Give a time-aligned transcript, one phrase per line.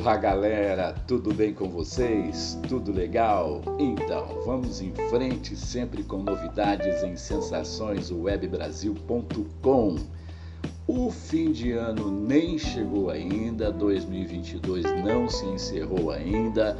[0.00, 2.58] Olá galera, tudo bem com vocês?
[2.66, 3.60] Tudo legal?
[3.78, 9.96] Então, vamos em frente sempre com novidades em sensaçõeswebbrasil.com.
[10.86, 16.78] O fim de ano nem chegou ainda, 2022 não se encerrou ainda,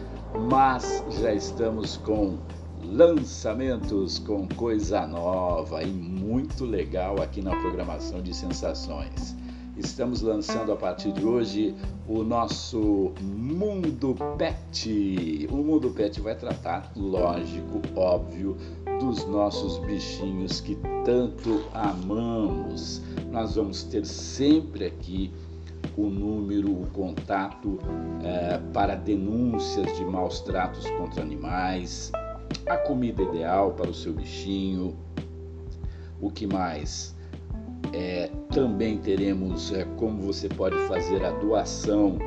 [0.49, 2.39] mas já estamos com
[2.83, 9.37] lançamentos com coisa nova e muito legal aqui na programação de sensações.
[9.83, 11.75] Estamos lançando a partir de hoje
[12.07, 15.49] o nosso Mundo Pet.
[15.51, 18.59] O Mundo Pet vai tratar, lógico, óbvio,
[19.01, 23.01] dos nossos bichinhos que tanto amamos.
[23.33, 25.33] Nós vamos ter sempre aqui
[25.97, 27.79] o número, o contato
[28.23, 32.13] é, para denúncias de maus tratos contra animais,
[32.69, 34.95] a comida ideal para o seu bichinho,
[36.21, 37.19] o que mais?
[37.93, 42.19] É, também teremos é, como você pode fazer a doação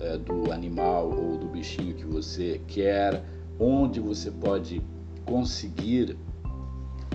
[0.00, 3.24] é, do animal ou do bichinho que você quer,
[3.58, 4.82] onde você pode
[5.24, 6.16] conseguir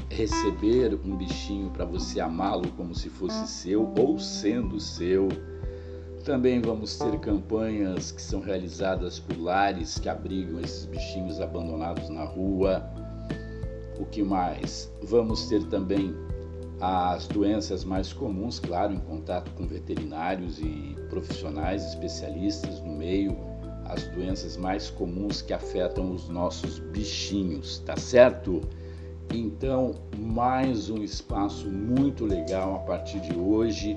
[0.09, 5.28] receber um bichinho para você amá-lo como se fosse seu ou sendo seu.
[6.23, 12.23] Também vamos ter campanhas que são realizadas por lares que abrigam esses bichinhos abandonados na
[12.23, 12.83] rua.
[14.00, 14.89] O que mais?
[15.03, 16.16] Vamos ter também
[16.86, 23.38] as doenças mais comuns, claro, em contato com veterinários e profissionais especialistas no meio,
[23.86, 28.59] as doenças mais comuns que afetam os nossos bichinhos, tá certo?
[29.34, 33.95] Então, mais um espaço muito legal a partir de hoje.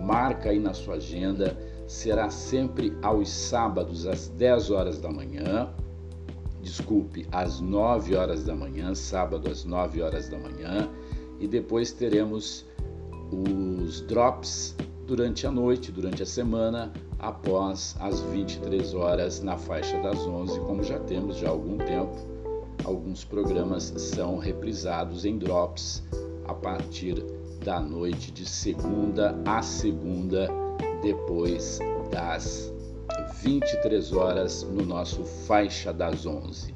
[0.00, 1.54] Marca aí na sua agenda.
[1.86, 5.68] Será sempre aos sábados às 10 horas da manhã.
[6.62, 10.88] Desculpe, às 9 horas da manhã, sábado às 9 horas da manhã
[11.42, 12.64] e depois teremos
[13.32, 14.76] os drops
[15.06, 20.84] durante a noite, durante a semana, após as 23 horas na faixa das 11, como
[20.84, 22.16] já temos já há algum tempo.
[22.84, 26.02] Alguns programas são reprisados em drops
[26.46, 27.24] a partir
[27.64, 30.48] da noite de segunda a segunda,
[31.02, 31.80] depois
[32.12, 32.72] das
[33.42, 36.72] 23 horas no nosso faixa das 11.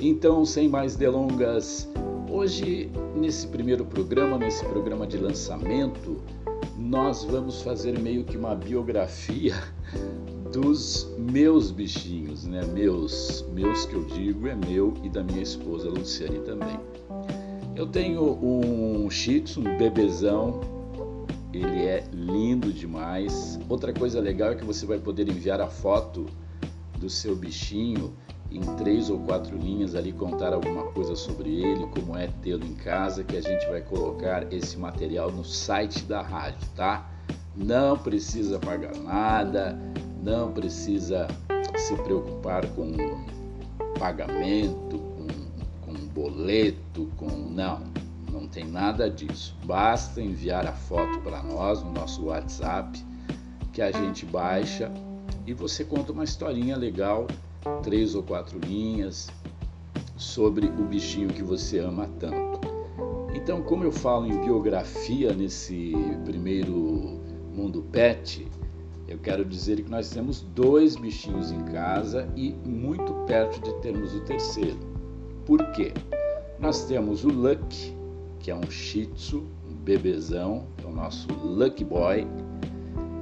[0.00, 1.88] Então, sem mais delongas,
[2.34, 6.16] Hoje, nesse primeiro programa, nesse programa de lançamento,
[6.78, 9.54] nós vamos fazer meio que uma biografia
[10.50, 12.64] dos meus bichinhos, né?
[12.72, 16.80] Meus, meus que eu digo é meu e da minha esposa Luciane também.
[17.76, 20.58] Eu tenho um Shih Tzu, um bebezão,
[21.52, 23.60] ele é lindo demais.
[23.68, 26.24] Outra coisa legal é que você vai poder enviar a foto
[26.98, 28.14] do seu bichinho
[28.56, 32.74] em três ou quatro linhas ali contar alguma coisa sobre ele, como é tê-lo em
[32.74, 37.10] casa, que a gente vai colocar esse material no site da rádio, tá?
[37.56, 39.78] Não precisa pagar nada,
[40.22, 41.28] não precisa
[41.76, 42.92] se preocupar com
[43.98, 47.82] pagamento, com, com boleto, com não,
[48.30, 49.56] não tem nada disso.
[49.64, 53.04] Basta enviar a foto para nós no nosso WhatsApp
[53.72, 54.92] que a gente baixa
[55.46, 57.26] e você conta uma historinha legal
[57.82, 59.28] três ou quatro linhas
[60.16, 62.60] sobre o bichinho que você ama tanto.
[63.34, 65.92] Então, como eu falo em biografia nesse
[66.24, 67.20] primeiro
[67.52, 68.46] mundo pet,
[69.08, 74.14] eu quero dizer que nós temos dois bichinhos em casa e muito perto de termos
[74.14, 74.78] o terceiro.
[75.44, 75.92] Por quê?
[76.60, 77.96] Nós temos o Lucky,
[78.38, 82.26] que é um Shih Tzu, um bebezão, é o nosso Lucky Boy,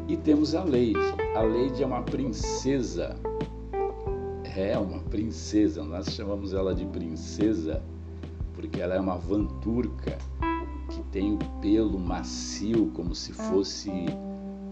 [0.06, 0.94] e temos a Lady.
[1.34, 3.16] A Lady é uma princesa
[4.56, 7.82] é uma princesa, nós chamamos ela de princesa
[8.54, 10.18] porque ela é uma vanturca
[10.90, 13.90] que tem o pelo macio como se fosse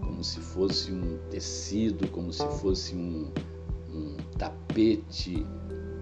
[0.01, 3.31] como se fosse um tecido, como se fosse um,
[3.93, 5.45] um tapete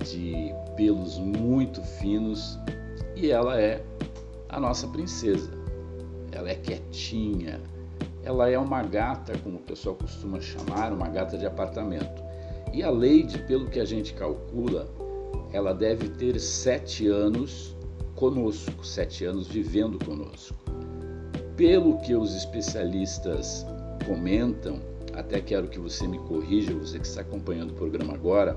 [0.03, 2.57] de pelos muito finos
[3.15, 3.83] e ela é
[4.49, 5.51] a nossa princesa.
[6.31, 7.59] Ela é quietinha,
[8.23, 12.26] ela é uma gata, como o pessoal costuma chamar, uma gata de apartamento.
[12.77, 14.87] E a Leide, pelo que a gente calcula,
[15.51, 17.75] ela deve ter sete anos
[18.13, 20.55] conosco, sete anos vivendo conosco.
[21.55, 23.65] Pelo que os especialistas
[24.05, 24.79] comentam,
[25.15, 28.55] até quero que você me corrija, você que está acompanhando o programa agora,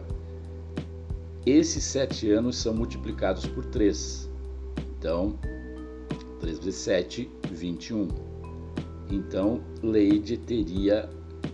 [1.47, 4.29] esses sete anos são multiplicados por três.
[4.99, 5.39] Então,
[6.41, 8.07] 3 vezes 7, 21.
[9.11, 11.09] Então, Leide teria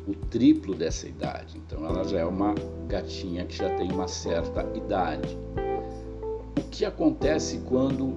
[0.07, 1.59] o triplo dessa idade.
[1.59, 2.55] Então ela já é uma
[2.87, 5.37] gatinha que já tem uma certa idade.
[6.59, 8.15] O que acontece quando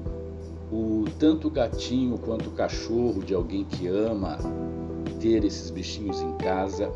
[0.71, 4.37] o tanto gatinho quanto o cachorro de alguém que ama
[5.19, 6.91] ter esses bichinhos em casa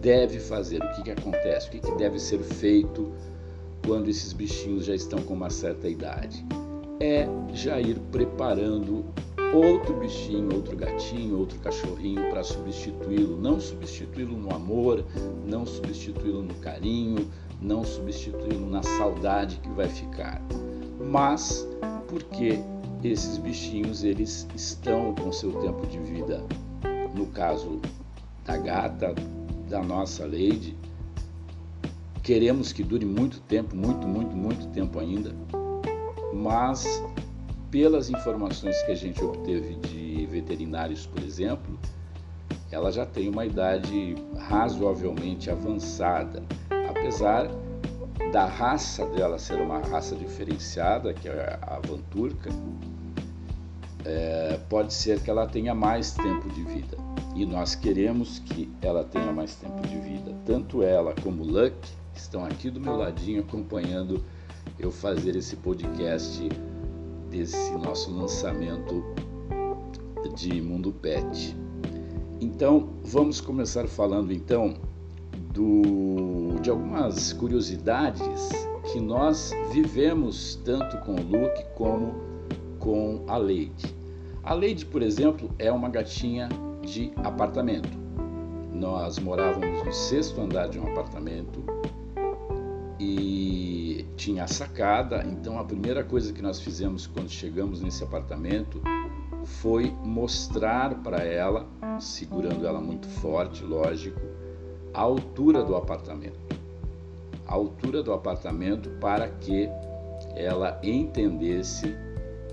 [0.00, 3.12] deve fazer, o que, que acontece, o que, que deve ser feito
[3.86, 6.44] quando esses bichinhos já estão com uma certa idade?
[6.98, 9.04] É já ir preparando
[9.52, 15.04] outro bichinho, outro gatinho, outro cachorrinho para substituí-lo, não substituí-lo no amor,
[15.46, 17.28] não substituí-lo no carinho,
[17.60, 20.40] não substituí-lo na saudade que vai ficar,
[21.00, 21.66] mas
[22.08, 22.60] porque
[23.02, 26.44] esses bichinhos eles estão com seu tempo de vida,
[27.14, 27.80] no caso
[28.44, 29.14] da gata,
[29.68, 30.76] da nossa Lady,
[32.22, 35.34] queremos que dure muito tempo, muito, muito, muito tempo ainda,
[36.32, 37.02] mas
[37.70, 41.78] pelas informações que a gente obteve de veterinários, por exemplo,
[42.70, 46.42] ela já tem uma idade razoavelmente avançada,
[46.88, 47.48] apesar
[48.32, 52.50] da raça dela ser uma raça diferenciada, que é a Vanturca,
[54.04, 56.96] é, pode ser que ela tenha mais tempo de vida.
[57.34, 60.34] E nós queremos que ela tenha mais tempo de vida.
[60.44, 61.76] Tanto ela como Luck
[62.14, 64.24] estão aqui do meu ladinho acompanhando
[64.78, 66.48] eu fazer esse podcast
[67.30, 69.04] desse nosso lançamento
[70.34, 71.56] de Mundo Pet.
[72.40, 74.74] Então, vamos começar falando então
[75.52, 78.50] do, de algumas curiosidades
[78.92, 82.14] que nós vivemos tanto com o Luke como
[82.78, 83.94] com a Lady.
[84.42, 86.48] A Lady, por exemplo, é uma gatinha
[86.82, 87.90] de apartamento.
[88.72, 91.62] Nós morávamos no sexto andar de um apartamento
[94.20, 98.82] tinha a sacada, então a primeira coisa que nós fizemos quando chegamos nesse apartamento
[99.62, 101.66] foi mostrar para ela,
[101.98, 104.20] segurando ela muito forte, lógico,
[104.92, 106.38] a altura do apartamento.
[107.46, 109.70] A altura do apartamento para que
[110.36, 111.96] ela entendesse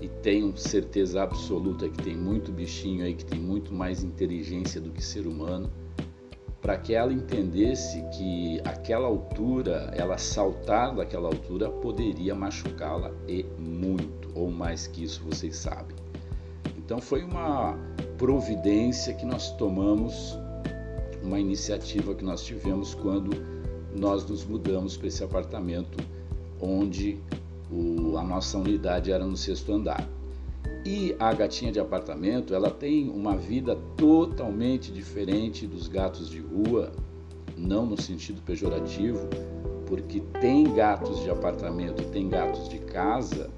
[0.00, 4.90] e tenho certeza absoluta que tem muito bichinho aí que tem muito mais inteligência do
[4.90, 5.70] que ser humano
[6.60, 14.30] para que ela entendesse que aquela altura, ela saltar daquela altura poderia machucá-la e muito,
[14.34, 15.96] ou mais que isso, vocês sabem.
[16.76, 17.78] Então foi uma
[18.16, 20.36] providência que nós tomamos,
[21.22, 23.30] uma iniciativa que nós tivemos quando
[23.94, 25.96] nós nos mudamos para esse apartamento
[26.60, 27.18] onde
[27.70, 30.08] o, a nossa unidade era no sexto andar.
[30.84, 36.92] E a gatinha de apartamento, ela tem uma vida totalmente diferente dos gatos de rua,
[37.56, 39.28] não no sentido pejorativo,
[39.86, 43.50] porque tem gatos de apartamento, tem gatos de casa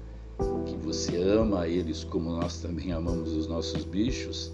[0.65, 4.51] que você ama eles como nós também amamos os nossos bichos,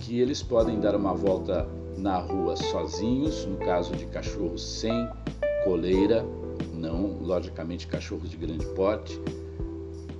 [0.00, 5.08] que eles podem dar uma volta na rua sozinhos, no caso de cachorros sem
[5.64, 6.24] coleira,
[6.72, 9.20] não logicamente cachorros de grande porte,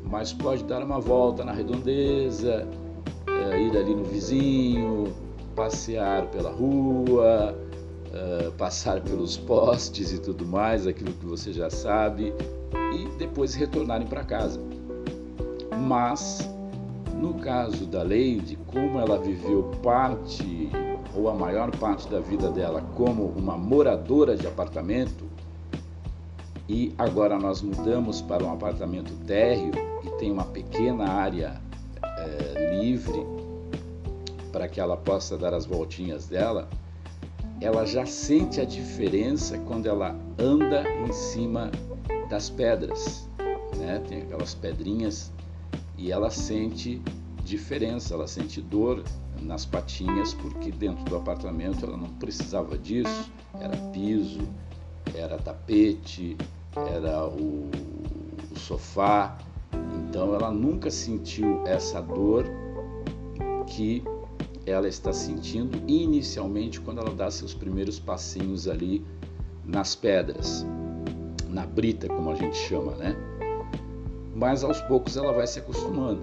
[0.06, 2.66] mas pode dar uma volta na redondeza,
[3.26, 5.12] é, ir ali no vizinho,
[5.54, 7.56] passear pela rua,
[8.12, 12.32] é, passar pelos postes e tudo mais, aquilo que você já sabe,
[12.94, 14.60] e depois retornarem para casa.
[15.78, 16.48] Mas,
[17.14, 20.70] no caso da Lady, como ela viveu parte
[21.14, 25.25] ou a maior parte da vida dela como uma moradora de apartamento,
[26.68, 29.72] e agora nós mudamos para um apartamento térreo
[30.02, 31.60] e tem uma pequena área
[32.02, 33.24] é, livre
[34.50, 36.68] para que ela possa dar as voltinhas dela,
[37.60, 41.70] ela já sente a diferença quando ela anda em cima
[42.28, 43.28] das pedras,
[43.76, 44.02] né?
[44.08, 45.32] Tem aquelas pedrinhas
[45.96, 47.00] e ela sente
[47.44, 49.04] diferença, ela sente dor
[49.40, 53.30] nas patinhas porque dentro do apartamento ela não precisava disso,
[53.60, 54.40] era piso,
[55.14, 56.36] era tapete,
[56.80, 57.70] era o,
[58.54, 59.38] o sofá.
[60.08, 62.44] Então ela nunca sentiu essa dor
[63.66, 64.02] que
[64.64, 69.04] ela está sentindo inicialmente quando ela dá seus primeiros passinhos ali
[69.64, 70.66] nas pedras,
[71.48, 73.16] na brita, como a gente chama, né?
[74.34, 76.20] Mas aos poucos ela vai se acostumando.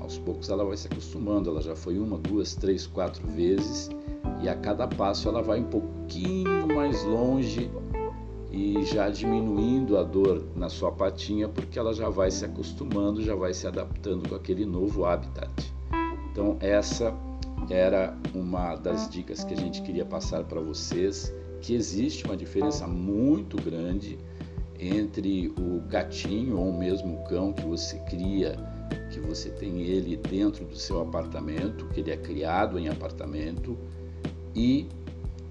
[0.00, 1.50] Aos poucos ela vai se acostumando.
[1.50, 3.90] Ela já foi uma, duas, três, quatro vezes
[4.42, 7.70] e a cada passo ela vai um pouquinho mais longe
[8.54, 13.34] e já diminuindo a dor na sua patinha, porque ela já vai se acostumando, já
[13.34, 15.74] vai se adaptando com aquele novo habitat.
[16.30, 17.12] Então, essa
[17.68, 22.86] era uma das dicas que a gente queria passar para vocês, que existe uma diferença
[22.86, 24.18] muito grande
[24.78, 28.54] entre o gatinho ou mesmo o cão que você cria,
[29.10, 33.76] que você tem ele dentro do seu apartamento, que ele é criado em apartamento,
[34.54, 34.86] e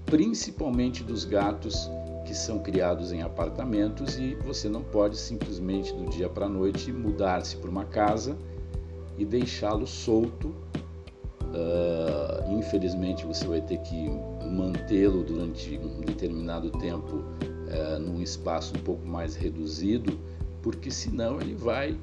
[0.06, 1.90] principalmente dos gatos
[2.24, 6.90] que são criados em apartamentos e você não pode simplesmente do dia para a noite
[6.92, 8.36] mudar-se para uma casa
[9.18, 10.54] e deixá-lo solto.
[11.44, 14.10] Uh, infelizmente você vai ter que
[14.44, 20.18] mantê-lo durante um determinado tempo uh, num espaço um pouco mais reduzido,
[20.62, 21.96] porque senão ele vai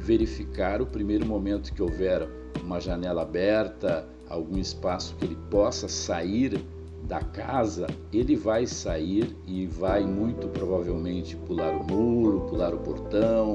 [0.00, 2.28] verificar o primeiro momento que houver
[2.62, 6.62] uma janela aberta, algum espaço que ele possa sair
[7.08, 13.54] da casa, ele vai sair e vai muito provavelmente pular o muro, pular o portão,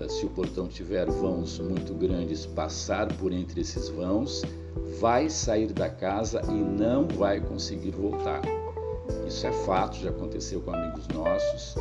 [0.00, 4.42] eh, se o portão tiver vãos muito grandes, passar por entre esses vãos,
[4.98, 8.40] vai sair da casa e não vai conseguir voltar.
[9.26, 11.74] Isso é fato, já aconteceu com amigos nossos,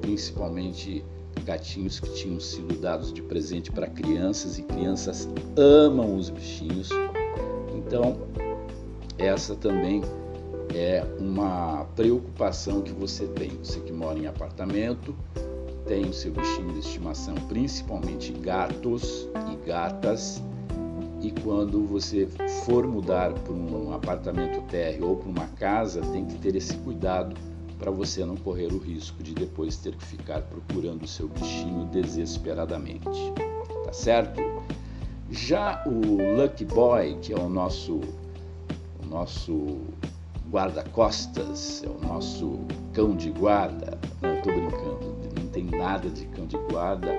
[0.00, 1.04] principalmente
[1.44, 6.88] gatinhos que tinham sido dados de presente para crianças e crianças amam os bichinhos.
[7.76, 8.16] Então,
[9.18, 10.02] essa também
[10.74, 13.50] é uma preocupação que você tem.
[13.62, 15.14] Você que mora em apartamento,
[15.86, 20.42] tem o seu bichinho de estimação, principalmente gatos e gatas.
[21.22, 22.26] E quando você
[22.64, 27.34] for mudar para um apartamento térreo ou para uma casa, tem que ter esse cuidado
[27.78, 31.86] para você não correr o risco de depois ter que ficar procurando o seu bichinho
[31.86, 33.32] desesperadamente.
[33.84, 34.40] Tá certo?
[35.30, 38.00] Já o Lucky Boy, que é o nosso
[39.02, 39.78] o nosso
[40.56, 42.60] guarda-costas, é o nosso
[42.94, 43.98] cão de guarda.
[44.22, 47.12] Não, estou brincando, não tem nada de cão de guarda.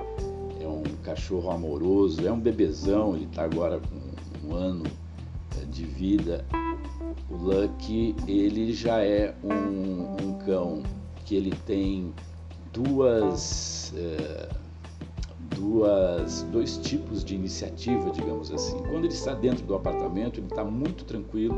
[0.60, 4.82] É um cachorro amoroso, é um bebezão, ele está agora com um ano
[5.56, 6.44] é, de vida.
[7.30, 10.82] O Lucky, ele já é um, um cão
[11.24, 12.12] que ele tem
[12.72, 14.48] duas, é,
[15.54, 18.78] duas, dois tipos de iniciativa, digamos assim.
[18.78, 21.54] Quando ele está dentro do apartamento, ele está muito tranquilo,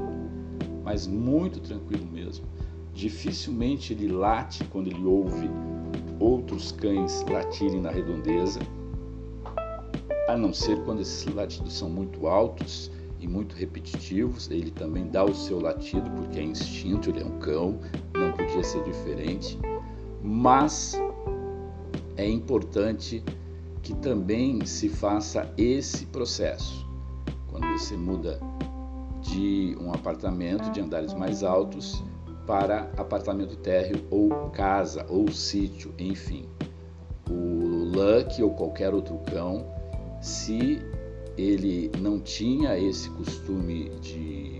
[0.91, 2.45] mas muito tranquilo mesmo.
[2.93, 5.49] Dificilmente ele late quando ele ouve
[6.19, 8.59] outros cães latirem na redondeza,
[10.29, 14.51] a não ser quando esses latidos são muito altos e muito repetitivos.
[14.51, 17.79] Ele também dá o seu latido porque é instinto, ele é um cão,
[18.13, 19.57] não podia ser diferente.
[20.21, 21.01] Mas
[22.17, 23.23] é importante
[23.81, 26.85] que também se faça esse processo.
[27.49, 28.41] Quando você muda
[29.21, 32.03] de um apartamento de andares mais altos
[32.47, 36.49] para apartamento térreo ou casa ou sítio, enfim.
[37.29, 39.67] O Luck ou qualquer outro cão,
[40.21, 40.83] se
[41.37, 44.59] ele não tinha esse costume de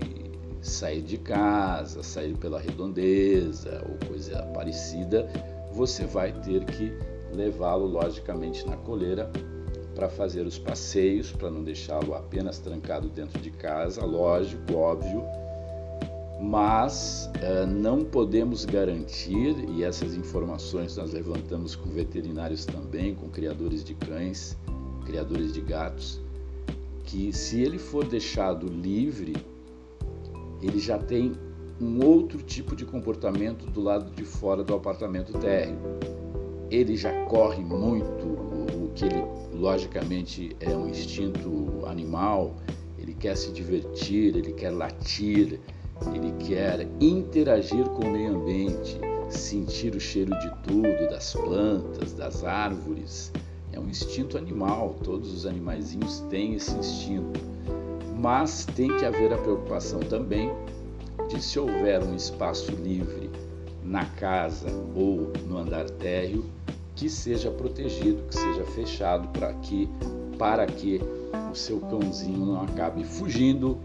[0.61, 5.27] sair de casa, sair pela redondeza ou coisa parecida,
[5.73, 6.91] você vai ter que
[7.33, 9.31] levá-lo logicamente na coleira
[9.95, 15.23] para fazer os passeios, para não deixá-lo apenas trancado dentro de casa, lógico, óbvio,
[16.41, 23.83] mas uh, não podemos garantir, e essas informações nós levantamos com veterinários também, com criadores
[23.83, 24.57] de cães,
[25.05, 26.19] criadores de gatos,
[27.03, 29.35] que se ele for deixado livre,
[30.61, 31.33] ele já tem
[31.79, 35.77] um outro tipo de comportamento do lado de fora do apartamento térreo.
[36.69, 39.23] Ele já corre muito, o que ele
[39.61, 42.55] logicamente é um instinto animal,
[42.97, 45.59] ele quer se divertir, ele quer latir,
[46.15, 48.99] ele quer interagir com o meio ambiente,
[49.29, 53.31] sentir o cheiro de tudo, das plantas, das árvores.
[53.71, 57.39] É um instinto animal, todos os animaizinhos têm esse instinto.
[58.19, 60.51] Mas tem que haver a preocupação também
[61.29, 63.29] de se houver um espaço livre
[63.83, 66.45] na casa ou no andar térreo,
[67.01, 69.89] que seja protegido, que seja fechado para que
[70.37, 71.01] para que
[71.51, 73.75] o seu cãozinho não acabe fugindo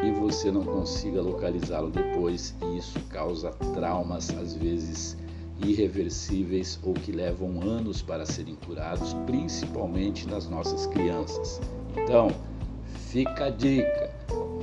[0.00, 5.16] e você não consiga localizá-lo depois, e isso causa traumas às vezes
[5.64, 11.60] irreversíveis ou que levam anos para serem curados, principalmente nas nossas crianças.
[11.96, 12.30] Então,
[13.10, 14.08] fica a dica: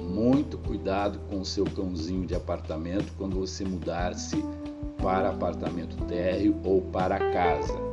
[0.07, 4.41] muito cuidado com o seu cãozinho de apartamento quando você mudar-se
[5.01, 7.88] para apartamento térreo ou para casa.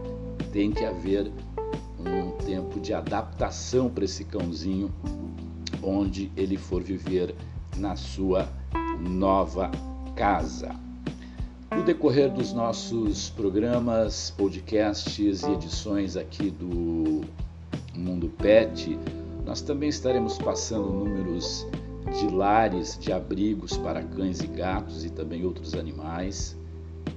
[0.52, 1.30] Tem que haver
[1.98, 4.92] um tempo de adaptação para esse cãozinho
[5.82, 7.34] onde ele for viver
[7.76, 8.48] na sua
[9.00, 9.70] nova
[10.14, 10.74] casa.
[11.74, 17.22] No decorrer dos nossos programas, podcasts e edições aqui do
[17.94, 18.98] Mundo Pet,
[19.44, 21.66] nós também estaremos passando números
[22.18, 26.56] de lares, de abrigos para cães e gatos e também outros animais,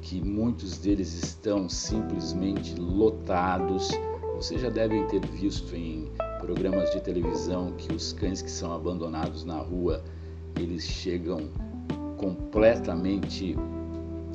[0.02, 3.90] que muitos deles estão simplesmente lotados.
[4.36, 9.44] Vocês já devem ter visto em programas de televisão que os cães que são abandonados
[9.44, 10.04] na rua,
[10.56, 11.50] eles chegam
[12.18, 13.56] completamente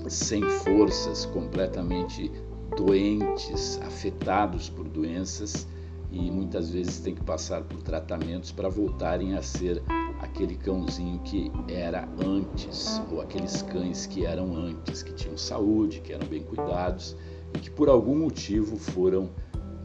[0.08, 2.30] sem forças, completamente
[2.76, 5.66] doentes, afetados por doenças
[6.10, 9.82] e muitas vezes têm que passar por tratamentos para voltarem a ser
[10.34, 16.12] aquele cãozinho que era antes, ou aqueles cães que eram antes, que tinham saúde, que
[16.12, 17.16] eram bem cuidados
[17.54, 19.30] e que por algum motivo foram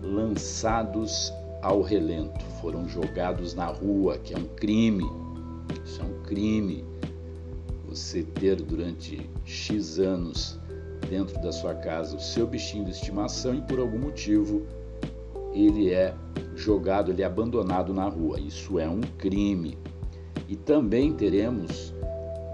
[0.02, 5.06] lançados ao relento, foram jogados na rua, que é um crime.
[5.86, 6.84] Isso é um crime.
[7.88, 10.60] Você ter durante X anos
[11.08, 14.66] dentro da sua casa o seu bichinho de estimação e por algum motivo
[15.54, 16.16] ele é
[16.56, 18.40] jogado, ele é abandonado na rua.
[18.40, 19.78] Isso é um crime.
[20.50, 21.94] E também teremos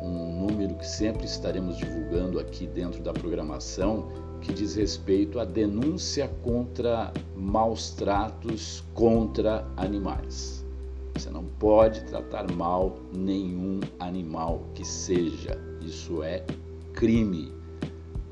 [0.01, 4.09] um número que sempre estaremos divulgando aqui dentro da programação,
[4.41, 10.65] que diz respeito à denúncia contra maus tratos contra animais.
[11.13, 15.57] Você não pode tratar mal nenhum animal que seja.
[15.79, 16.43] Isso é
[16.91, 17.49] crime.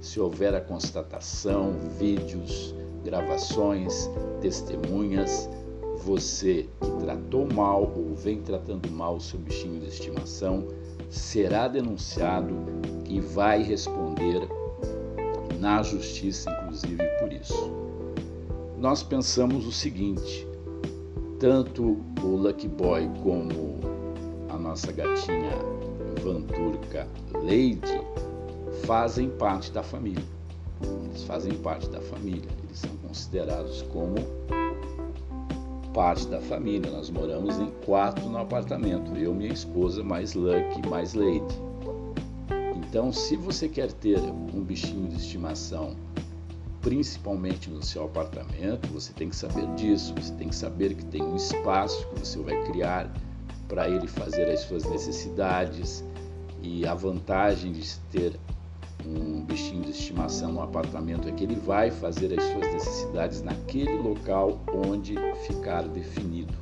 [0.02, 4.10] Se houver a constatação, vídeos, gravações,
[4.42, 5.50] testemunhas,
[6.04, 10.68] você que tratou mal ou vem tratando mal o seu bichinho de estimação
[11.10, 12.54] será denunciado
[13.08, 14.42] e vai responder
[15.60, 17.72] na justiça, inclusive por isso.
[18.78, 20.46] Nós pensamos o seguinte:
[21.40, 23.80] tanto o Lucky Boy como
[24.50, 25.52] a nossa gatinha
[26.22, 28.02] Vanturca Lady
[28.86, 30.24] fazem parte da família.
[31.06, 34.16] Eles fazem parte da família, eles são considerados como
[35.94, 36.92] parte da família.
[36.92, 41.56] Nós moramos em quatro no apartamento, eu, minha esposa, mais Lucky, mais Lady.
[42.76, 45.96] Então, se você quer ter um bichinho de estimação,
[46.82, 51.24] principalmente no seu apartamento, você tem que saber disso, você tem que saber que tem
[51.24, 53.12] um espaço que você vai criar
[53.68, 56.04] para ele fazer as suas necessidades
[56.62, 58.40] e a vantagem de ter
[59.06, 63.96] um bichinho de estimação no apartamento é que ele vai fazer as suas necessidades naquele
[63.98, 65.16] local onde
[65.48, 66.54] ficar definido.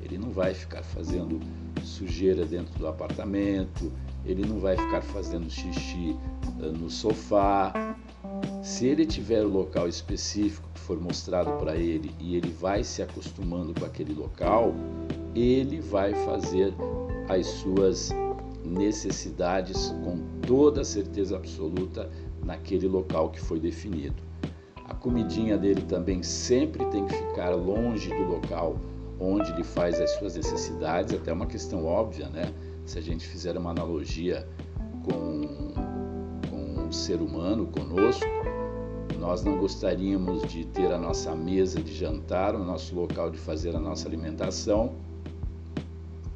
[0.00, 1.40] Ele não vai ficar fazendo
[1.82, 3.92] sujeira dentro do apartamento,
[4.24, 6.16] ele não vai ficar fazendo xixi
[6.60, 7.96] eh, no sofá.
[8.62, 13.02] Se ele tiver o local específico que for mostrado para ele e ele vai se
[13.02, 14.74] acostumando com aquele local,
[15.34, 16.74] ele vai fazer
[17.28, 18.10] as suas
[18.64, 22.08] necessidades com toda certeza absoluta
[22.44, 24.22] naquele local que foi definido.
[24.88, 28.76] A comidinha dele também sempre tem que ficar longe do local
[29.18, 32.52] onde ele faz as suas necessidades, até uma questão óbvia, né?
[32.84, 34.46] Se a gente fizer uma analogia
[35.04, 35.72] com,
[36.48, 38.26] com um ser humano conosco,
[39.18, 43.74] nós não gostaríamos de ter a nossa mesa de jantar, o nosso local de fazer
[43.74, 44.94] a nossa alimentação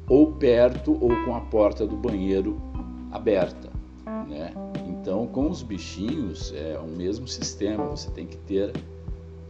[0.09, 2.59] ou perto ou com a porta do banheiro
[3.11, 3.70] aberta,
[4.27, 4.53] né?
[4.87, 8.71] Então, com os bichinhos é o mesmo sistema, você tem que ter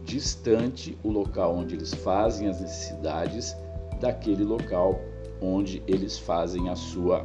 [0.04, 3.56] distante o local onde eles fazem as necessidades
[4.00, 5.00] daquele local
[5.40, 7.22] onde eles fazem a sua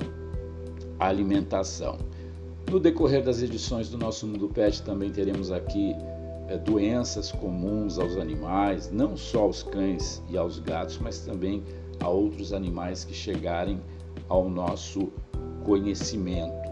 [0.99, 1.97] alimentação.
[2.69, 5.95] No decorrer das edições do nosso Mundo Pet também teremos aqui
[6.47, 11.63] é, doenças comuns aos animais, não só aos cães e aos gatos, mas também
[11.99, 13.81] a outros animais que chegarem
[14.27, 15.11] ao nosso
[15.63, 16.66] conhecimento.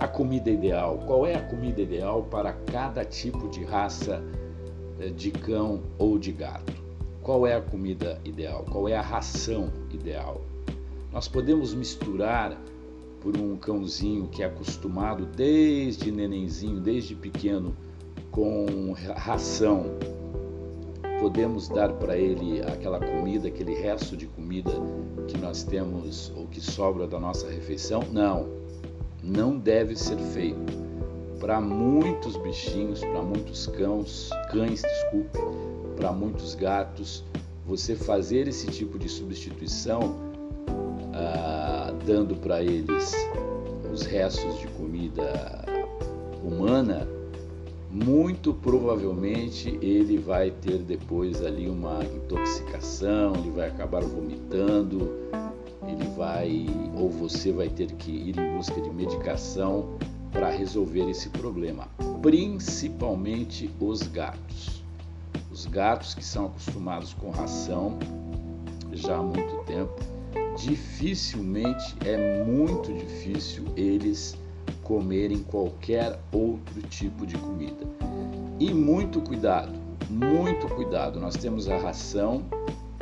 [0.00, 0.98] A comida ideal.
[1.06, 4.22] Qual é a comida ideal para cada tipo de raça
[5.00, 6.72] eh, de cão ou de gato?
[7.22, 8.64] Qual é a comida ideal?
[8.70, 10.42] Qual é a ração ideal?
[11.12, 12.60] Nós podemos misturar
[13.20, 17.74] por um cãozinho que é acostumado desde nenenzinho, desde pequeno,
[18.30, 19.96] com ração
[21.24, 24.72] podemos dar para ele aquela comida, aquele resto de comida
[25.26, 28.02] que nós temos ou que sobra da nossa refeição?
[28.12, 28.46] Não,
[29.24, 30.84] não deve ser feito.
[31.40, 35.38] Para muitos bichinhos, para muitos cães, cães, desculpe,
[35.96, 37.24] para muitos gatos,
[37.66, 40.16] você fazer esse tipo de substituição,
[41.12, 43.12] ah, dando para eles
[43.92, 45.64] os restos de comida
[46.42, 47.06] humana,
[47.90, 55.10] muito provavelmente ele vai ter depois ali uma intoxicação, ele vai acabar vomitando,
[55.88, 56.66] ele vai
[56.96, 59.96] ou você vai ter que ir em busca de medicação
[60.32, 61.88] para resolver esse problema,
[62.20, 64.82] principalmente os gatos.
[65.50, 67.98] Os gatos que são acostumados com ração
[68.92, 69.94] já há muito tempo,
[70.56, 74.36] dificilmente é muito difícil eles
[74.82, 77.86] comerem qualquer outro tipo de comida.
[78.58, 79.72] E muito cuidado,
[80.08, 81.20] muito cuidado.
[81.20, 82.44] Nós temos a ração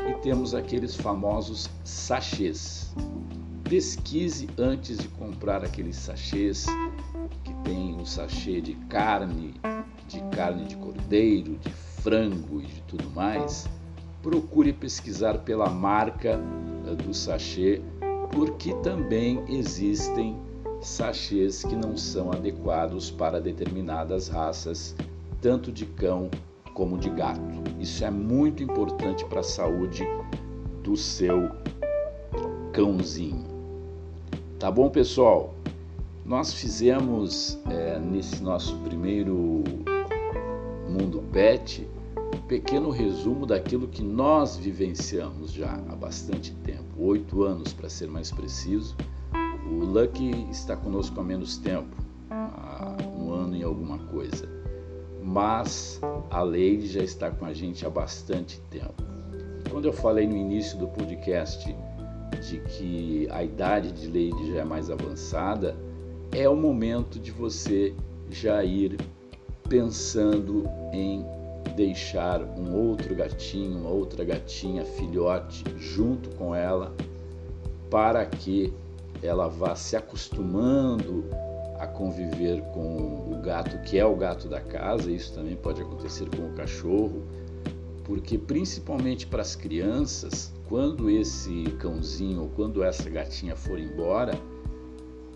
[0.08, 2.94] e temos aqueles famosos sachês.
[3.64, 6.66] Pesquise antes de comprar aqueles sachês
[7.44, 9.54] que tem o sachê de carne,
[10.08, 13.66] de carne de cordeiro, de frango e de tudo mais.
[14.22, 16.40] Procure pesquisar pela marca
[16.86, 17.80] eh, do sachê
[18.32, 20.36] porque também existem
[20.80, 24.96] sachês que não são adequados para determinadas raças,
[25.40, 26.30] tanto de cão
[26.74, 27.40] como de gato.
[27.78, 30.04] Isso é muito importante para a saúde
[30.82, 31.50] do seu
[32.72, 33.44] cãozinho.
[34.58, 35.54] Tá bom, pessoal?
[36.24, 39.64] Nós fizemos é, nesse nosso primeiro
[40.88, 41.86] Mundo Pet
[42.34, 48.08] um pequeno resumo daquilo que nós vivenciamos já há bastante tempo oito anos para ser
[48.08, 48.96] mais preciso.
[49.66, 51.96] O Lucky está conosco há menos tempo,
[52.30, 54.48] há um ano e alguma coisa,
[55.22, 59.02] mas a Lady já está com a gente há bastante tempo.
[59.70, 61.74] Quando eu falei no início do podcast
[62.40, 65.76] de que a idade de Lady já é mais avançada,
[66.32, 67.94] é o momento de você
[68.30, 68.98] já ir
[69.68, 71.24] pensando em
[71.76, 76.94] deixar um outro gatinho, uma outra gatinha, filhote, junto com ela,
[77.88, 78.72] para que
[79.22, 81.24] ela vá se acostumando
[81.82, 86.28] a conviver com o gato, que é o gato da casa, isso também pode acontecer
[86.30, 87.24] com o cachorro,
[88.04, 94.38] porque principalmente para as crianças, quando esse cãozinho ou quando essa gatinha for embora,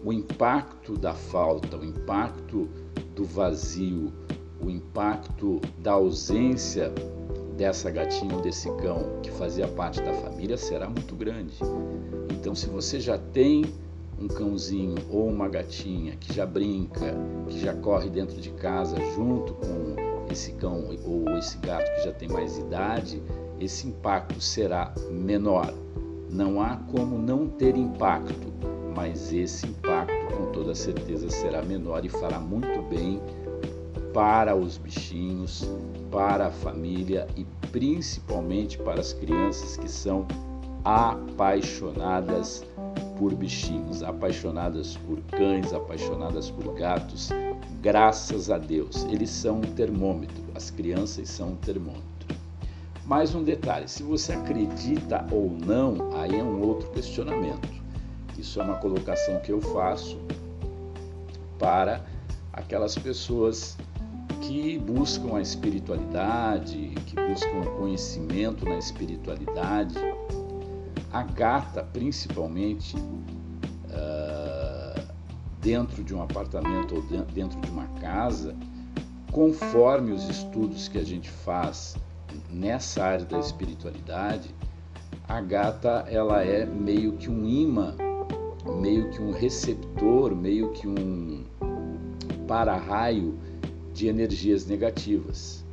[0.05, 2.69] o impacto da falta, o impacto
[3.17, 4.13] do vazio,
[4.61, 6.93] o impacto da ausência
[7.57, 11.59] dessa gatinha ou desse cão que fazia parte da família será muito grande.
[12.31, 13.65] Então, se você já tem
[14.21, 17.15] um cãozinho ou uma gatinha que já brinca,
[17.49, 19.97] que já corre dentro de casa junto com
[20.31, 23.23] esse cão ou esse gato que já tem mais idade,
[23.61, 25.73] esse impacto será menor.
[26.31, 28.53] Não há como não ter impacto,
[28.95, 33.21] mas esse impacto com toda certeza será menor e fará muito bem
[34.13, 35.71] para os bichinhos,
[36.11, 40.27] para a família e principalmente para as crianças que são
[40.85, 42.65] apaixonadas
[43.19, 47.31] por bichinhos, apaixonadas por cães, apaixonadas por gatos.
[47.81, 52.07] Graças a Deus, eles são um termômetro, as crianças são um termômetro.
[53.05, 57.69] Mais um detalhe: se você acredita ou não, aí é um outro questionamento.
[58.39, 60.19] Isso é uma colocação que eu faço
[61.59, 62.05] para
[62.53, 63.77] aquelas pessoas
[64.43, 69.95] que buscam a espiritualidade, que buscam conhecimento na espiritualidade.
[71.13, 75.03] A gata, principalmente, uh,
[75.61, 78.55] dentro de um apartamento ou dentro de uma casa,
[79.33, 81.97] conforme os estudos que a gente faz
[82.51, 84.55] nessa área da espiritualidade,
[85.29, 87.95] a gata ela é meio que um imã,
[88.81, 91.45] meio que um receptor, meio que um
[92.47, 93.37] para-raio
[93.93, 95.66] de energias negativas.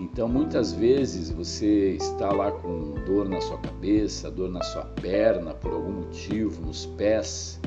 [0.00, 5.52] Então, muitas vezes você está lá com dor na sua cabeça, dor na sua perna,
[5.52, 7.60] por algum motivo, nos pés,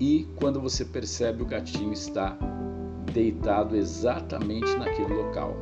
[0.00, 2.38] e quando você percebe o gatinho está
[3.12, 5.54] deitado exatamente naquele local,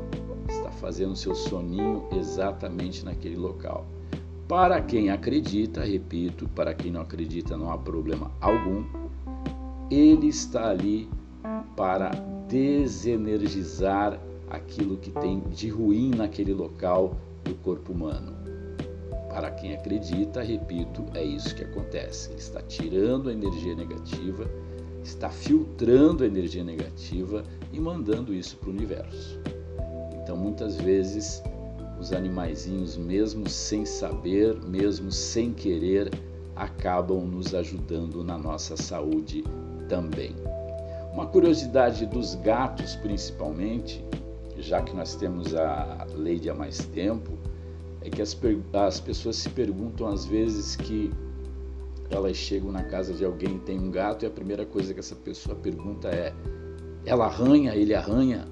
[0.49, 3.85] está fazendo seu soninho exatamente naquele local.
[4.47, 8.85] Para quem acredita, repito, para quem não acredita não há problema algum,
[9.91, 11.11] ele está ali
[11.77, 12.11] para
[12.49, 14.21] desenergizar
[14.53, 18.37] aquilo que tem de ruim naquele local do corpo humano.
[19.31, 22.29] Para quem acredita, repito, é isso que acontece.
[22.31, 24.45] Ele está tirando a energia negativa,
[25.03, 29.41] está filtrando a energia negativa e mandando isso para o universo.
[30.23, 31.43] Então, muitas vezes,
[31.99, 36.11] os animaizinhos, mesmo sem saber, mesmo sem querer,
[36.55, 39.43] acabam nos ajudando na nossa saúde
[39.89, 40.37] também.
[41.11, 44.05] Uma curiosidade dos gatos, principalmente,
[44.63, 47.33] já que nós temos a lei há mais tempo,
[48.01, 48.39] é que as,
[48.73, 51.13] as pessoas se perguntam às vezes que
[52.11, 55.17] elas chegam na casa de alguém tem um gato e a primeira coisa que essa
[55.17, 56.33] pessoa pergunta é:
[57.05, 57.75] ela arranha?
[57.75, 58.47] Ele arranha?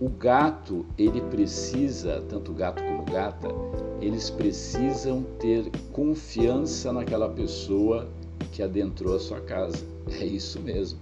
[0.00, 3.48] O gato, ele precisa, tanto gato como gata,
[4.00, 8.08] eles precisam ter confiança naquela pessoa
[8.50, 9.84] que adentrou a sua casa.
[10.18, 10.98] É isso mesmo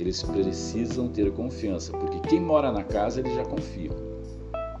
[0.00, 3.94] eles precisam ter confiança, porque quem mora na casa eles já confiam.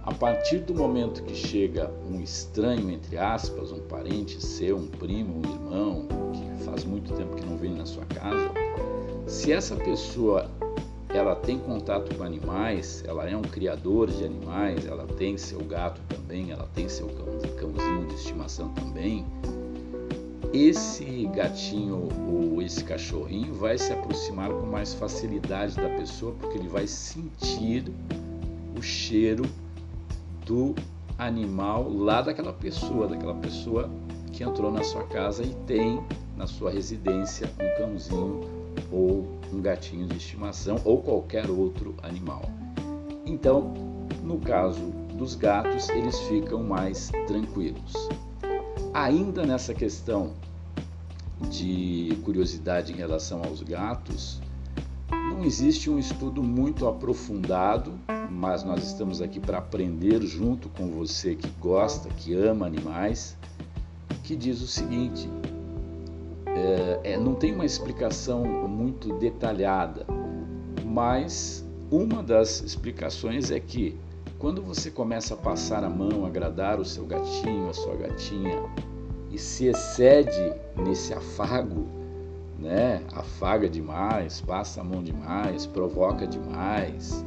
[0.02, 5.36] A partir do momento que chega um estranho, entre aspas, um parente seu, um primo,
[5.36, 8.50] um irmão, que faz muito tempo que não vem na sua casa,
[9.26, 10.50] se essa pessoa
[11.10, 16.00] ela tem contato com animais, ela é um criador de animais, ela tem seu gato
[16.08, 17.08] também, ela tem seu
[17.58, 19.26] cãozinho de estimação também,
[20.52, 26.68] esse gatinho ou esse cachorrinho vai se aproximar com mais facilidade da pessoa porque ele
[26.68, 27.84] vai sentir
[28.76, 29.44] o cheiro
[30.44, 30.74] do
[31.18, 33.90] animal lá daquela pessoa, daquela pessoa
[34.32, 36.02] que entrou na sua casa e tem
[36.36, 38.40] na sua residência um cãozinho
[38.90, 42.42] ou um gatinho de estimação ou qualquer outro animal.
[43.26, 43.74] Então,
[44.22, 44.80] no caso
[45.14, 47.92] dos gatos, eles ficam mais tranquilos.
[48.94, 50.32] Ainda nessa questão
[51.48, 54.40] de curiosidade em relação aos gatos,
[55.10, 57.94] não existe um estudo muito aprofundado,
[58.30, 63.36] mas nós estamos aqui para aprender junto com você que gosta, que ama animais,
[64.22, 65.28] que diz o seguinte:
[66.46, 70.06] é, é, não tem uma explicação muito detalhada,
[70.84, 73.96] mas uma das explicações é que
[74.38, 78.62] quando você começa a passar a mão, agradar o seu gatinho, a sua gatinha,
[79.30, 81.86] e se excede nesse afago,
[82.58, 83.02] né?
[83.12, 87.24] Afaga demais, passa a mão demais, provoca demais,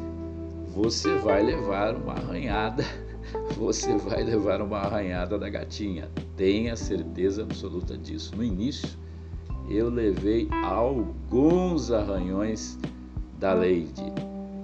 [0.74, 2.84] você vai levar uma arranhada,
[3.56, 6.10] você vai levar uma arranhada da gatinha.
[6.36, 8.36] Tenha certeza absoluta disso.
[8.36, 8.90] No início,
[9.70, 12.78] eu levei alguns arranhões
[13.40, 14.12] da Lady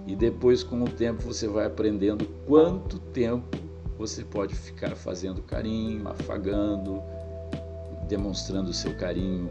[0.08, 3.58] e depois, com o tempo, você vai aprendendo quanto tempo
[3.97, 7.04] você pode ficar fazendo carinho, afagando,
[8.10, 9.50] demonstrando seu carinho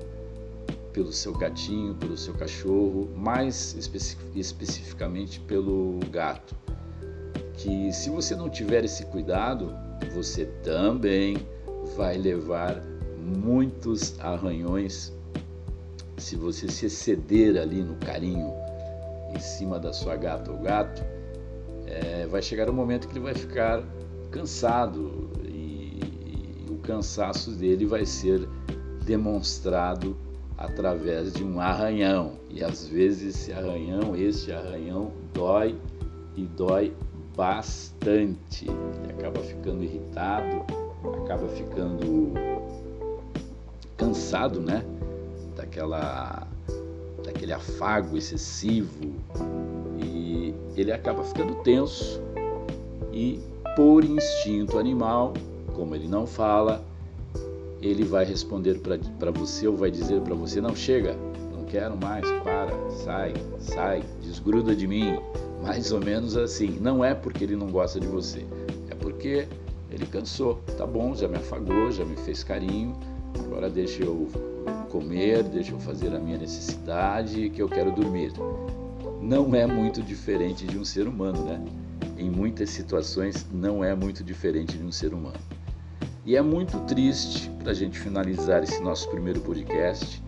[0.93, 3.75] pelo seu gatinho, pelo seu cachorro, mais
[4.35, 6.57] especificamente pelo gato.
[7.55, 9.75] Que se você não tiver esse cuidado,
[10.13, 11.37] você também
[11.97, 12.83] vai levar
[13.17, 15.13] muitos arranhões
[16.19, 18.53] se você se exceder ali no carinho
[19.35, 21.03] em cima da sua gata ou gato,
[21.87, 23.83] é, vai chegar um momento que ele vai ficar
[24.31, 25.28] cansado
[26.89, 28.49] cansaço dele vai ser
[29.05, 30.17] demonstrado
[30.57, 32.33] através de um arranhão.
[32.49, 35.77] E às vezes esse arranhão, este arranhão, dói
[36.35, 36.95] e dói
[37.37, 38.65] bastante.
[38.65, 40.65] Ele acaba ficando irritado,
[41.25, 42.33] acaba ficando
[43.99, 44.83] cansado, né?
[45.55, 46.47] Daquela
[47.23, 49.13] daquele afago excessivo
[50.03, 52.23] e ele acaba ficando tenso
[53.13, 53.41] e
[53.77, 55.35] por instinto animal,
[55.79, 56.85] como ele não fala,
[57.81, 61.17] ele vai responder para você ou vai dizer para você: não chega,
[61.55, 65.21] não quero mais, para, sai, sai, desgruda de mim.
[65.63, 66.79] Mais ou menos assim.
[66.81, 68.45] Não é porque ele não gosta de você,
[68.91, 69.47] é porque
[69.91, 70.61] ele cansou.
[70.77, 72.97] Tá bom, já me afagou, já me fez carinho,
[73.39, 74.29] agora deixa eu
[74.91, 78.33] comer, deixa eu fazer a minha necessidade, que eu quero dormir.
[79.21, 81.63] Não é muito diferente de um ser humano, né?
[82.17, 85.39] Em muitas situações, não é muito diferente de um ser humano.
[86.29, 90.23] E é muito triste, para a gente finalizar esse nosso primeiro podcast,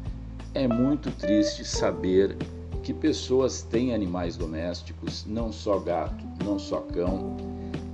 [0.54, 2.38] é muito triste saber
[2.82, 7.36] que pessoas têm animais domésticos, não só gato, não só cão,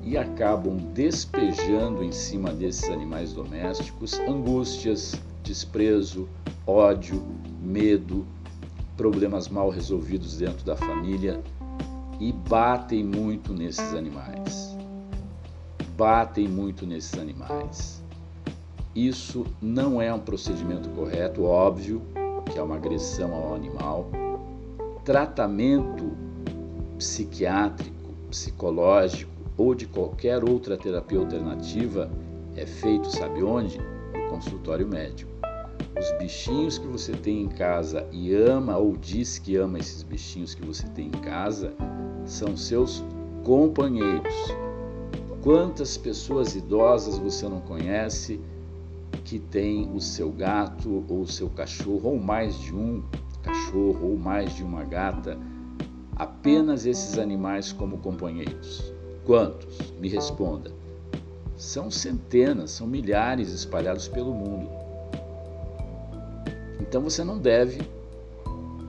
[0.04, 6.28] e acabam despejando em cima desses animais domésticos angústias, desprezo,
[6.64, 7.20] ódio,
[7.60, 8.24] medo,
[8.96, 11.42] problemas mal resolvidos dentro da família
[12.20, 14.65] e batem muito nesses animais
[15.96, 18.02] batem muito nesses animais.
[18.94, 22.02] Isso não é um procedimento correto, óbvio
[22.50, 24.10] que é uma agressão ao animal.
[25.04, 26.12] Tratamento
[26.96, 32.10] psiquiátrico, psicológico ou de qualquer outra terapia alternativa
[32.54, 33.78] é feito, sabe onde?
[33.78, 35.30] No consultório médico.
[35.98, 40.54] Os bichinhos que você tem em casa e ama ou diz que ama esses bichinhos
[40.54, 41.74] que você tem em casa
[42.24, 43.02] são seus
[43.44, 44.34] companheiros,
[45.46, 48.40] Quantas pessoas idosas você não conhece
[49.24, 53.00] que tem o seu gato ou o seu cachorro, ou mais de um
[53.44, 55.38] cachorro, ou mais de uma gata,
[56.16, 58.92] apenas esses animais como companheiros?
[59.24, 59.78] Quantos?
[60.00, 60.72] Me responda.
[61.56, 64.68] São centenas, são milhares espalhados pelo mundo.
[66.80, 67.82] Então você não deve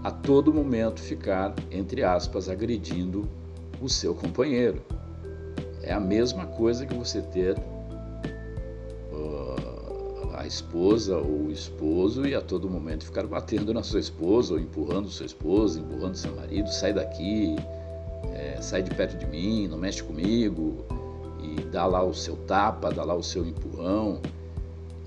[0.04, 3.30] a todo momento ficar, entre aspas, agredindo
[3.80, 4.82] o seu companheiro.
[5.88, 7.58] É a mesma coisa que você ter
[9.14, 14.56] uh, a esposa ou o esposo e a todo momento ficar batendo na sua esposa
[14.56, 17.56] ou empurrando sua esposa, empurrando seu marido, sai daqui,
[18.34, 20.86] é, sai de perto de mim, não mexe comigo,
[21.42, 24.20] e dá lá o seu tapa, dá lá o seu empurrão,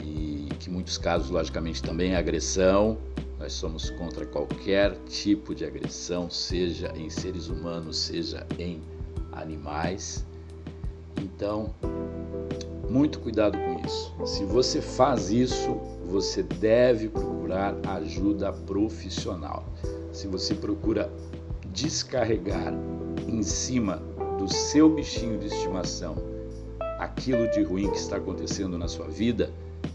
[0.03, 2.97] e que muitos casos, logicamente, também é agressão.
[3.39, 8.81] Nós somos contra qualquer tipo de agressão, seja em seres humanos, seja em
[9.33, 10.25] animais.
[11.21, 11.75] Então,
[12.89, 14.13] muito cuidado com isso.
[14.25, 19.65] Se você faz isso, você deve procurar ajuda profissional.
[20.13, 21.11] Se você procura
[21.73, 22.75] descarregar
[23.29, 24.03] em cima
[24.39, 26.17] do seu bichinho de estimação
[26.99, 29.51] aquilo de ruim que está acontecendo na sua vida,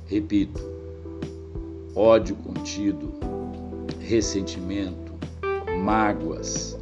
[0.07, 0.61] Repito,
[1.95, 3.11] ódio contido,
[3.99, 5.13] ressentimento,
[5.83, 6.77] mágoas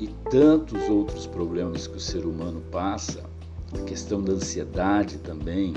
[0.00, 3.22] e tantos outros problemas que o ser humano passa,
[3.72, 5.74] a questão da ansiedade também.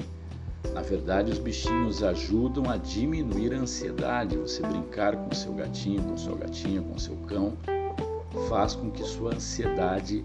[0.74, 4.38] Na verdade, os bichinhos ajudam a diminuir a ansiedade.
[4.38, 7.54] Você brincar com seu gatinho, com sua gatinha, com seu cão,
[8.48, 10.24] faz com que sua ansiedade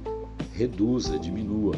[0.52, 1.74] reduza, diminua.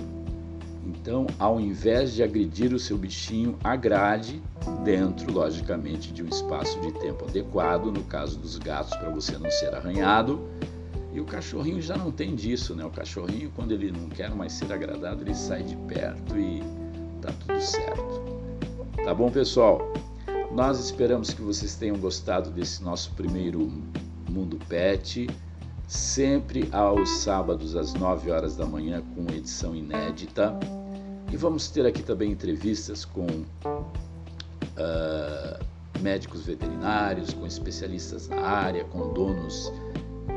[0.84, 4.42] Então, ao invés de agredir o seu bichinho, agrade
[4.84, 9.50] dentro, logicamente, de um espaço de tempo adequado, no caso dos gatos, para você não
[9.50, 10.40] ser arranhado.
[11.18, 12.84] E o cachorrinho já não tem disso, né?
[12.84, 16.62] O cachorrinho, quando ele não quer mais ser agradado, ele sai de perto e
[17.20, 18.22] tá tudo certo.
[19.02, 19.92] Tá bom, pessoal?
[20.52, 23.68] Nós esperamos que vocês tenham gostado desse nosso primeiro
[24.30, 25.28] Mundo Pet
[25.88, 30.56] sempre aos sábados às 9 horas da manhã com edição inédita.
[31.32, 33.88] E vamos ter aqui também entrevistas com uh,
[36.00, 39.72] médicos veterinários, com especialistas na área, com donos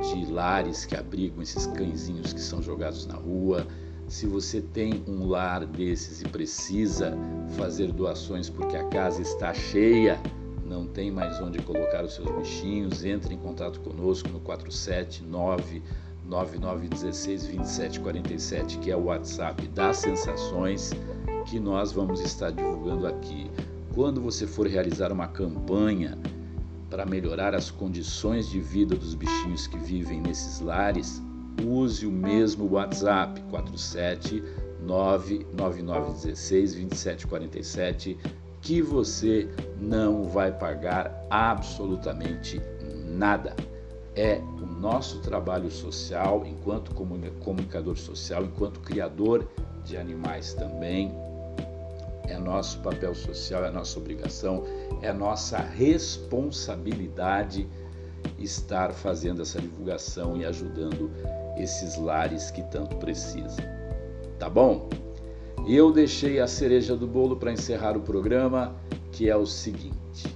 [0.01, 3.65] de lares que abrigam esses cãezinhos que são jogados na rua.
[4.07, 7.17] Se você tem um lar desses e precisa
[7.55, 10.19] fazer doações porque a casa está cheia,
[10.65, 15.81] não tem mais onde colocar os seus bichinhos, entre em contato conosco no 479
[16.25, 20.91] 9916 2747, que é o WhatsApp das sensações
[21.45, 23.49] que nós vamos estar divulgando aqui.
[23.93, 26.17] Quando você for realizar uma campanha
[26.91, 31.23] para melhorar as condições de vida dos bichinhos que vivem nesses lares,
[31.65, 34.43] use o mesmo WhatsApp 47
[34.82, 38.17] 99916 2747
[38.62, 39.47] que você
[39.80, 42.62] não vai pagar absolutamente
[43.08, 43.56] nada.
[44.13, 49.47] É o nosso trabalho social, enquanto comunicador social, enquanto criador
[49.86, 51.10] de animais também.
[52.27, 54.63] É nosso papel social, é nossa obrigação,
[55.01, 57.67] é nossa responsabilidade
[58.38, 61.12] estar fazendo essa divulgação e ajudando
[61.57, 63.65] esses lares que tanto precisam.
[64.39, 64.89] Tá bom?
[65.67, 68.75] Eu deixei a cereja do bolo para encerrar o programa,
[69.12, 70.36] que é o seguinte: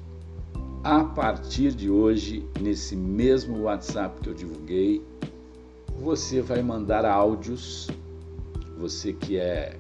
[0.84, 5.04] a partir de hoje, nesse mesmo WhatsApp que eu divulguei,
[6.00, 7.90] você vai mandar áudios,
[8.78, 9.80] você que é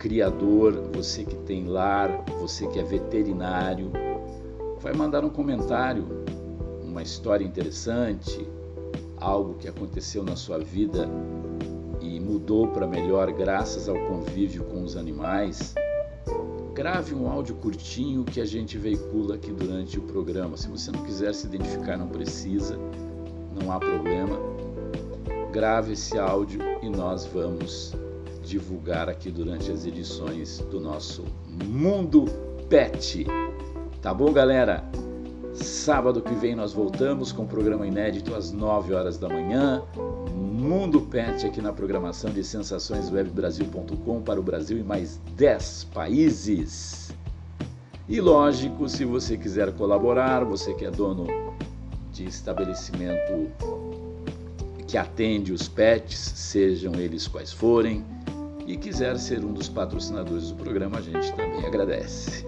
[0.00, 3.92] criador, você que tem lar, você que é veterinário,
[4.80, 6.06] vai mandar um comentário,
[6.82, 8.48] uma história interessante,
[9.18, 11.06] algo que aconteceu na sua vida
[12.00, 15.74] e mudou para melhor graças ao convívio com os animais,
[16.72, 20.56] grave um áudio curtinho que a gente veicula aqui durante o programa.
[20.56, 22.78] Se você não quiser se identificar, não precisa,
[23.60, 24.38] não há problema.
[25.52, 27.94] Grave esse áudio e nós vamos
[28.42, 31.24] divulgar aqui durante as edições do nosso
[31.64, 32.24] Mundo
[32.68, 33.26] Pet.
[34.00, 34.84] Tá bom, galera?
[35.52, 39.82] Sábado que vem nós voltamos com um programa inédito às 9 horas da manhã.
[40.34, 47.12] Mundo Pet aqui na programação de sensaçõeswebbrasil.com para o Brasil e mais 10 países.
[48.08, 51.26] E lógico, se você quiser colaborar, você que é dono
[52.12, 53.50] de estabelecimento
[54.86, 58.04] que atende os pets, sejam eles quais forem,
[58.70, 62.46] e quiser ser um dos patrocinadores do programa, a gente também agradece.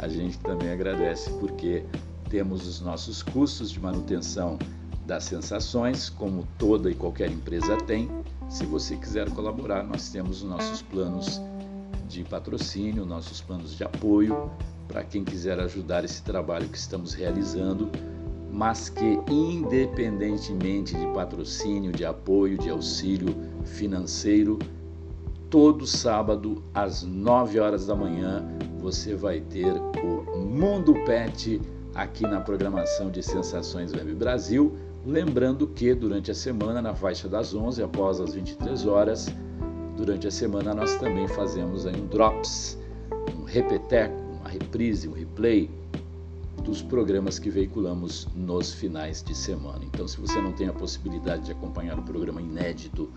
[0.00, 1.84] A gente também agradece porque
[2.28, 4.58] temos os nossos custos de manutenção
[5.06, 8.10] das sensações, como toda e qualquer empresa tem.
[8.48, 11.40] Se você quiser colaborar, nós temos os nossos planos
[12.08, 14.50] de patrocínio, nossos planos de apoio
[14.88, 17.88] para quem quiser ajudar esse trabalho que estamos realizando,
[18.50, 24.58] mas que independentemente de patrocínio, de apoio, de auxílio financeiro,
[25.50, 28.46] todo sábado às 9 horas da manhã
[28.78, 31.60] você vai ter o Mundo Pet
[31.94, 34.76] aqui na programação de Sensações Web Brasil.
[35.04, 39.28] Lembrando que durante a semana, na faixa das 11 após as 23 horas,
[39.96, 42.78] durante a semana nós também fazemos aí um drops,
[43.38, 45.68] um repeteco, uma reprise, um replay
[46.60, 49.84] dos programas que veiculamos nos finais de semana.
[49.84, 53.10] Então, se você não tem a possibilidade de acompanhar o programa inédito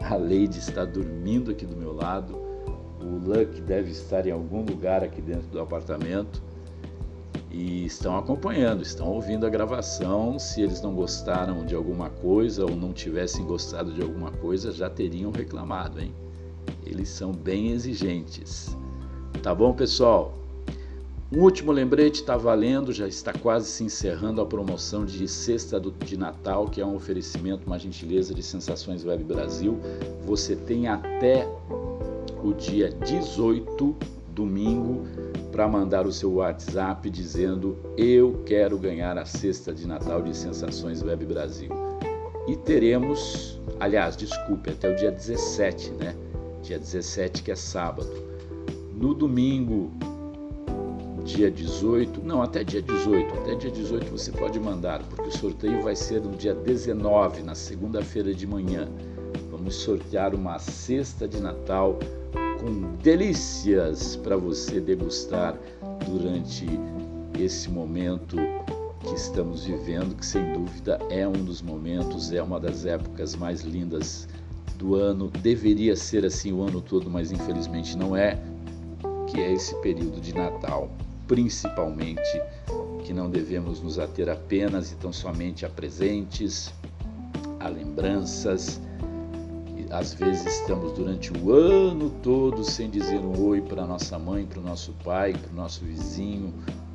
[0.00, 2.38] A Lady está dormindo aqui do meu lado.
[3.04, 6.42] O Luck deve estar em algum lugar aqui dentro do apartamento
[7.50, 10.38] e estão acompanhando, estão ouvindo a gravação.
[10.38, 14.88] Se eles não gostaram de alguma coisa ou não tivessem gostado de alguma coisa, já
[14.88, 16.14] teriam reclamado, hein?
[16.84, 18.74] Eles são bem exigentes.
[19.42, 20.34] Tá bom, pessoal?
[21.30, 26.16] Um último lembrete está valendo, já está quase se encerrando a promoção de Sexta de
[26.16, 29.78] Natal, que é um oferecimento, uma gentileza de Sensações Web Brasil.
[30.24, 31.46] Você tem até
[32.44, 33.96] o dia 18,
[34.34, 35.04] domingo,
[35.50, 41.02] para mandar o seu WhatsApp dizendo eu quero ganhar a cesta de Natal de Sensações
[41.02, 41.70] Web Brasil.
[42.46, 46.14] E teremos, aliás, desculpe, até o dia 17, né?
[46.62, 48.12] Dia 17 que é sábado.
[48.94, 49.90] No domingo,
[51.24, 55.82] dia 18, não, até dia 18, até dia 18 você pode mandar, porque o sorteio
[55.82, 58.86] vai ser no dia 19, na segunda-feira de manhã.
[59.64, 61.98] Vamos sortear uma cesta de Natal
[62.60, 65.58] com delícias para você degustar
[66.06, 66.66] durante
[67.40, 68.36] esse momento
[69.00, 73.62] que estamos vivendo, que sem dúvida é um dos momentos, é uma das épocas mais
[73.62, 74.28] lindas
[74.76, 75.30] do ano.
[75.40, 78.38] Deveria ser assim o ano todo, mas infelizmente não é,
[79.28, 80.90] que é esse período de Natal
[81.26, 82.38] principalmente
[83.02, 86.70] que não devemos nos ater apenas e tão somente a presentes,
[87.58, 88.78] a lembranças.
[89.94, 94.58] Às vezes estamos durante o ano todo sem dizer um oi para nossa mãe, para
[94.58, 96.52] o nosso pai, para o nosso vizinho,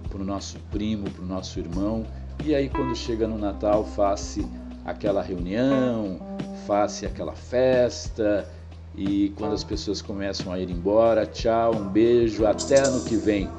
[0.09, 2.05] para o nosso primo, para o nosso irmão.
[2.43, 4.37] E aí quando chega no Natal, faz
[4.83, 6.19] aquela reunião,
[6.67, 8.45] faz aquela festa,
[8.93, 13.49] e quando as pessoas começam a ir embora, tchau, um beijo, até ano que vem.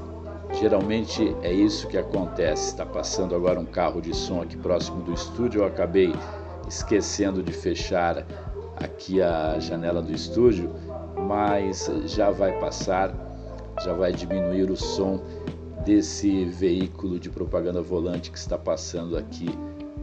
[0.61, 2.72] Geralmente é isso que acontece.
[2.72, 5.62] Está passando agora um carro de som aqui próximo do estúdio.
[5.62, 6.12] Eu acabei
[6.68, 8.26] esquecendo de fechar
[8.81, 10.70] aqui a janela do estúdio,
[11.28, 13.14] mas já vai passar,
[13.85, 15.20] já vai diminuir o som
[15.85, 19.49] desse veículo de propaganda volante que está passando aqui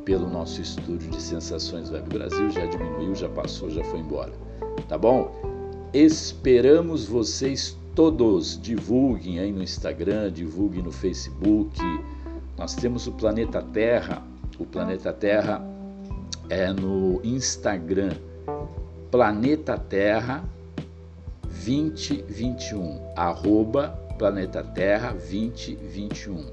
[0.05, 2.49] pelo nosso estúdio de Sensações Web Brasil.
[2.49, 4.32] Já diminuiu, já passou, já foi embora.
[4.88, 5.32] Tá bom?
[5.93, 11.78] Esperamos vocês todos divulguem aí no Instagram, divulguem no Facebook.
[12.57, 14.23] Nós temos o Planeta Terra.
[14.59, 15.61] O Planeta Terra
[16.49, 18.11] é no Instagram.
[19.11, 20.43] Planeta Terra
[21.43, 23.13] 2021.
[23.15, 26.45] Arroba Planeta Terra 2021.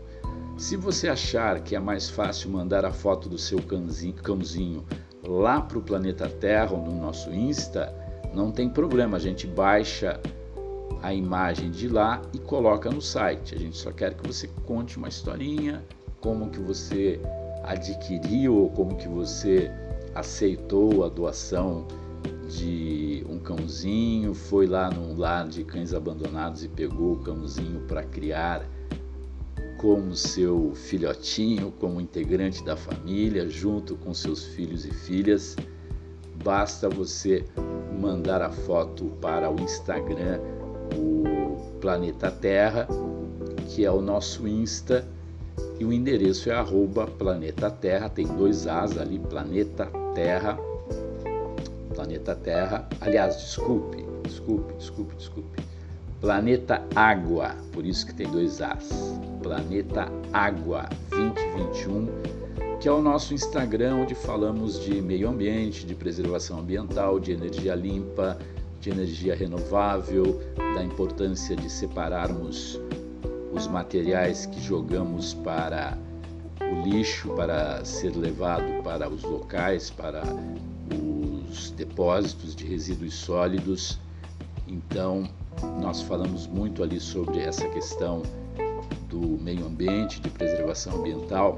[0.57, 3.59] Se você achar que é mais fácil mandar a foto do seu
[4.23, 4.85] cãozinho
[5.27, 7.93] lá para o Planeta Terra ou no nosso Insta,
[8.33, 10.21] não tem problema, a gente baixa
[11.03, 13.55] a imagem de lá e coloca no site.
[13.55, 15.85] A gente só quer que você conte uma historinha,
[16.21, 17.21] como que você
[17.63, 19.71] adquiriu ou como que você
[20.15, 21.87] aceitou a doação
[22.49, 28.03] de um cãozinho, foi lá num lar de cães abandonados e pegou o cãozinho para
[28.03, 28.69] criar
[29.79, 35.57] como seu filhotinho, como integrante da família, junto com seus filhos e filhas.
[36.43, 37.45] Basta você
[38.01, 40.41] mandar a foto para o Instagram
[40.97, 42.87] o Planeta Terra,
[43.69, 45.07] que é o nosso Insta,
[45.79, 50.59] e o endereço é arroba Planeta Terra, tem dois As ali, Planeta Terra,
[51.95, 55.63] Planeta Terra, aliás, desculpe, desculpe, desculpe, desculpe,
[56.21, 58.89] Planeta Água, por isso que tem dois As,
[59.43, 62.09] Planeta Água 2021,
[62.81, 67.75] que é o nosso Instagram, onde falamos de meio ambiente, de preservação ambiental, de energia
[67.75, 68.39] limpa,
[68.81, 70.41] de energia renovável,
[70.75, 72.81] da importância de separarmos
[73.53, 75.97] os materiais que jogamos para
[76.75, 80.23] o lixo, para ser levado para os locais, para
[81.51, 83.99] os depósitos de resíduos sólidos.
[84.67, 85.29] Então,
[85.81, 88.23] nós falamos muito ali sobre essa questão
[89.09, 91.57] do meio ambiente, de preservação ambiental.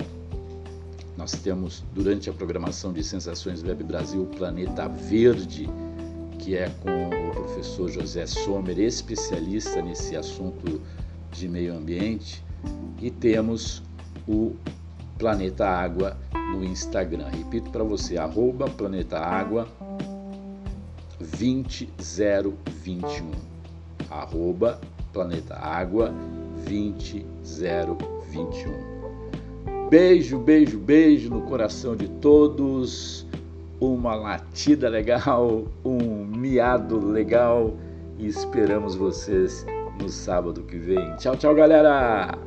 [1.16, 5.68] Nós temos, durante a programação de Sensações Web Brasil, o Planeta Verde,
[6.38, 10.80] que é com o professor José Sommer, especialista nesse assunto
[11.32, 12.44] de meio ambiente,
[13.00, 13.82] e temos
[14.28, 14.54] o
[15.18, 16.16] Planeta Água
[16.52, 17.28] no Instagram.
[17.28, 19.66] Repito para você, arroba Planeta Água
[21.20, 23.30] 20021.
[24.10, 24.78] Arroba
[25.12, 26.12] Planeta Água
[26.64, 28.96] 20021.
[29.90, 33.26] Beijo, beijo, beijo no coração de todos
[33.80, 37.74] uma latida legal, um miado legal
[38.18, 39.66] e esperamos vocês
[40.00, 41.14] no sábado que vem.
[41.16, 42.45] Tchau, tchau, galera!